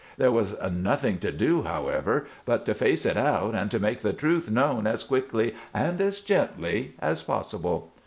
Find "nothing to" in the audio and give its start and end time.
0.71-1.31